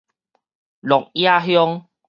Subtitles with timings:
[0.79, 1.85] 鹿野鄉